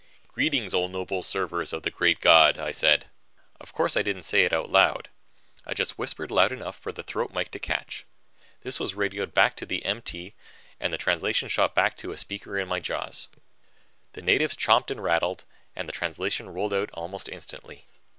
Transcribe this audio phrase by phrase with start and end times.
[0.27, 3.05] "Greetings, O noble servers of the Great God," I said.
[3.59, 5.09] Of course I didn't say it out loud,
[5.75, 8.03] just whispered loud enough for the throat mike to catch.
[8.63, 10.33] This was radioed back to the MT
[10.79, 13.27] and the translation shot back to a speaker in my jaws.
[14.13, 15.43] The natives chomped and rattled
[15.75, 17.85] and the translation rolled out almost instantly.